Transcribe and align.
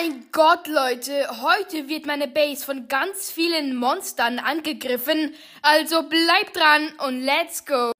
mein 0.00 0.26
Gott, 0.32 0.66
Leute, 0.66 1.28
heute 1.42 1.88
wird 1.88 2.06
meine 2.06 2.26
Base 2.26 2.64
von 2.64 2.88
ganz 2.88 3.30
vielen 3.30 3.76
Monstern 3.76 4.38
angegriffen. 4.38 5.34
Also 5.60 6.04
bleibt 6.04 6.56
dran 6.56 6.90
und 7.06 7.20
let's 7.20 7.66
go. 7.66 7.92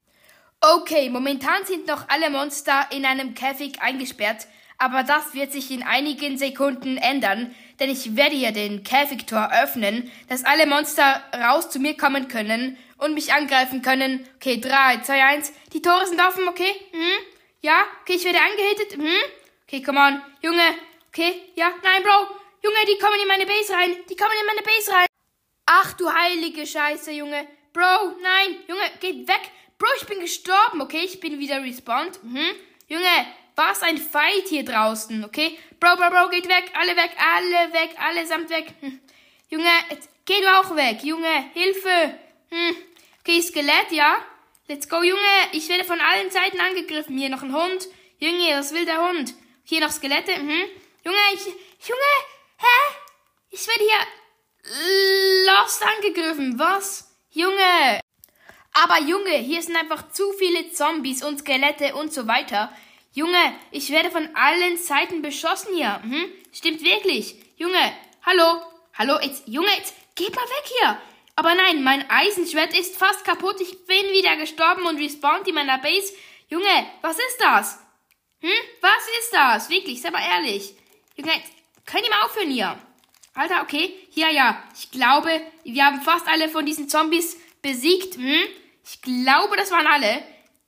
Okay, 0.60 1.10
momentan 1.10 1.64
sind 1.66 1.86
noch 1.86 2.08
alle 2.08 2.30
Monster 2.30 2.86
in 2.90 3.04
einem 3.04 3.34
Käfig 3.34 3.82
eingesperrt, 3.82 4.46
aber 4.78 5.02
das 5.02 5.34
wird 5.34 5.52
sich 5.52 5.70
in 5.70 5.82
einigen 5.82 6.38
Sekunden 6.38 6.96
ändern, 6.96 7.54
denn 7.80 7.90
ich 7.90 8.16
werde 8.16 8.36
hier 8.36 8.52
den 8.52 8.82
Käfigtor 8.82 9.50
öffnen, 9.62 10.10
dass 10.28 10.44
alle 10.44 10.66
Monster 10.66 11.22
raus 11.34 11.68
zu 11.68 11.80
mir 11.80 11.96
kommen 11.98 12.28
können 12.28 12.78
und 12.96 13.12
mich 13.12 13.34
angreifen 13.34 13.82
können. 13.82 14.26
Okay, 14.36 14.58
3, 14.58 15.02
2, 15.02 15.24
1. 15.24 15.52
Die 15.74 15.82
Tore 15.82 16.06
sind 16.06 16.20
offen, 16.20 16.48
okay? 16.48 16.72
Hm? 16.92 17.26
Ja? 17.60 17.82
Okay, 18.02 18.14
ich 18.14 18.24
werde 18.24 18.38
angehittet. 18.38 18.96
Hm? 18.96 19.30
Okay, 19.66 19.82
come 19.82 20.00
on. 20.00 20.22
Junge, 20.42 20.62
Okay, 21.12 21.42
ja, 21.56 21.74
nein, 21.82 22.04
Bro. 22.04 22.36
Junge, 22.62 22.86
die 22.86 22.98
kommen 22.98 23.20
in 23.20 23.26
meine 23.26 23.44
Base 23.44 23.72
rein. 23.72 23.96
Die 24.08 24.14
kommen 24.14 24.30
in 24.40 24.46
meine 24.46 24.62
Base 24.62 24.92
rein. 24.92 25.06
Ach 25.66 25.92
du 25.94 26.12
heilige 26.12 26.64
Scheiße, 26.64 27.10
Junge. 27.10 27.48
Bro, 27.72 28.16
nein, 28.22 28.56
Junge, 28.68 28.88
geht 29.00 29.26
weg. 29.26 29.40
Bro, 29.76 29.88
ich 30.00 30.06
bin 30.06 30.20
gestorben, 30.20 30.80
okay? 30.80 31.02
Ich 31.04 31.18
bin 31.18 31.40
wieder 31.40 31.62
respawned. 31.62 32.22
Mhm. 32.22 32.50
Junge, 32.86 33.26
was 33.56 33.82
ein 33.82 33.98
Fight 33.98 34.46
hier 34.48 34.64
draußen, 34.64 35.24
okay? 35.24 35.58
Bro, 35.80 35.96
Bro, 35.96 36.10
Bro, 36.10 36.28
geht 36.28 36.48
weg. 36.48 36.70
Alle 36.74 36.96
weg, 36.96 37.10
alle 37.18 37.72
weg, 37.72 37.90
allesamt 37.98 38.50
weg. 38.50 38.72
Hm. 38.80 39.00
Junge, 39.48 39.70
geh 40.24 40.40
du 40.40 40.58
auch 40.58 40.76
weg. 40.76 41.02
Junge, 41.02 41.50
Hilfe. 41.54 42.18
Hm. 42.50 42.76
Okay, 43.20 43.42
Skelett, 43.42 43.90
ja? 43.90 44.24
Let's 44.68 44.88
go, 44.88 45.02
Junge. 45.02 45.18
Ich 45.52 45.68
werde 45.68 45.84
von 45.84 46.00
allen 46.00 46.30
Seiten 46.30 46.60
angegriffen. 46.60 47.18
Hier 47.18 47.30
noch 47.30 47.42
ein 47.42 47.52
Hund. 47.52 47.88
Junge, 48.18 48.58
was 48.58 48.72
will 48.72 48.84
der 48.84 49.08
Hund? 49.08 49.34
Hier 49.64 49.80
noch 49.80 49.90
Skelette. 49.90 50.38
Mhm. 50.40 50.64
Junge, 51.04 51.18
ich, 51.34 51.46
Junge, 51.88 52.12
hä? 52.58 52.96
Ich 53.50 53.66
werde 53.66 53.84
hier 53.84 54.06
lost 55.46 55.82
angegriffen. 55.82 56.58
Was? 56.58 57.16
Junge. 57.30 58.00
Aber 58.72 59.00
Junge, 59.00 59.36
hier 59.38 59.62
sind 59.62 59.76
einfach 59.76 60.10
zu 60.12 60.32
viele 60.34 60.70
Zombies 60.72 61.24
und 61.24 61.38
Skelette 61.38 61.94
und 61.94 62.12
so 62.12 62.26
weiter. 62.26 62.72
Junge, 63.12 63.54
ich 63.70 63.90
werde 63.90 64.10
von 64.10 64.28
allen 64.36 64.76
Seiten 64.76 65.22
beschossen 65.22 65.74
hier. 65.74 66.02
Hm? 66.02 66.32
Stimmt 66.52 66.82
wirklich. 66.82 67.36
Junge, 67.56 67.92
hallo. 68.24 68.62
Hallo, 68.96 69.18
jetzt, 69.20 69.48
Junge, 69.48 69.74
jetzt 69.76 69.94
geht 70.14 70.34
mal 70.36 70.42
weg 70.42 70.72
hier. 70.78 71.00
Aber 71.34 71.54
nein, 71.54 71.82
mein 71.82 72.08
Eisenschwert 72.10 72.78
ist 72.78 72.96
fast 72.96 73.24
kaputt. 73.24 73.60
Ich 73.60 73.86
bin 73.86 74.12
wieder 74.12 74.36
gestorben 74.36 74.86
und 74.86 74.98
respawned 74.98 75.48
in 75.48 75.54
meiner 75.54 75.78
Base. 75.78 76.12
Junge, 76.48 76.86
was 77.00 77.18
ist 77.18 77.38
das? 77.38 77.78
Hm? 78.40 78.50
Was 78.80 79.08
ist 79.20 79.32
das? 79.32 79.70
Wirklich, 79.70 80.00
sei 80.00 80.10
mal 80.10 80.22
ehrlich. 80.22 80.74
Junge, 81.16 81.32
könnt 81.84 82.04
ihr 82.04 82.10
mal 82.10 82.22
aufhören 82.24 82.50
hier? 82.50 82.78
Alter, 83.34 83.62
okay. 83.62 83.94
Hier, 84.10 84.30
ja. 84.30 84.62
Ich 84.76 84.90
glaube, 84.90 85.40
wir 85.64 85.84
haben 85.84 86.02
fast 86.02 86.26
alle 86.28 86.48
von 86.48 86.66
diesen 86.66 86.88
Zombies 86.88 87.36
besiegt. 87.62 88.16
Hm? 88.16 88.46
Ich 88.84 89.02
glaube, 89.02 89.56
das 89.56 89.70
waren 89.70 89.86
alle. 89.86 90.22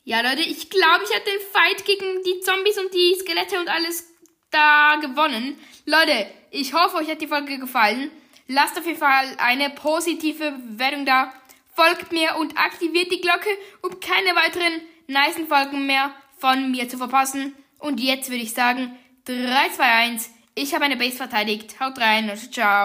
Ja, 0.04 0.20
Leute, 0.20 0.42
ich 0.42 0.68
glaube, 0.68 1.04
ich 1.04 1.14
habe 1.14 1.24
den 1.24 1.40
Fight 1.52 1.84
gegen 1.84 2.22
die 2.24 2.40
Zombies 2.40 2.78
und 2.78 2.92
die 2.92 3.16
Skelette 3.20 3.58
und 3.60 3.68
alles 3.68 4.08
da 4.50 4.96
gewonnen. 4.96 5.58
Leute, 5.86 6.26
ich 6.50 6.74
hoffe, 6.74 6.96
euch 6.98 7.08
hat 7.08 7.20
die 7.20 7.28
Folge 7.28 7.58
gefallen. 7.58 8.10
Lasst 8.48 8.78
auf 8.78 8.86
jeden 8.86 8.98
Fall 8.98 9.34
eine 9.38 9.70
positive 9.70 10.52
Bewertung 10.52 11.06
da. 11.06 11.32
Folgt 11.74 12.12
mir 12.12 12.36
und 12.36 12.58
aktiviert 12.58 13.10
die 13.10 13.20
Glocke, 13.20 13.48
um 13.82 13.98
keine 14.00 14.36
weiteren 14.36 14.82
nice 15.06 15.40
Folgen 15.48 15.86
mehr 15.86 16.14
von 16.38 16.70
mir 16.70 16.88
zu 16.88 16.98
verpassen. 16.98 17.54
Und 17.78 17.98
jetzt 17.98 18.28
würde 18.28 18.42
ich 18.42 18.52
sagen, 18.52 18.98
3, 19.24 19.68
2, 19.76 19.84
1. 19.84 20.30
Ich 20.54 20.74
habe 20.74 20.84
eine 20.84 20.96
Base 20.96 21.16
verteidigt. 21.16 21.78
Haut 21.80 21.98
rein 21.98 22.28
und 22.28 22.52
ciao. 22.52 22.80